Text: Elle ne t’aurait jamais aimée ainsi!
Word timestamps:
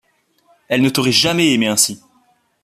Elle 0.67 0.81
ne 0.81 0.89
t’aurait 0.89 1.11
jamais 1.11 1.53
aimée 1.53 1.67
ainsi! 1.67 2.01